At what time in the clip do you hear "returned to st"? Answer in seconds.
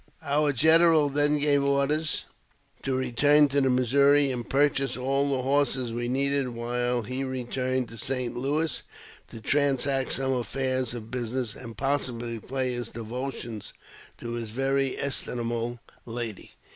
7.23-8.35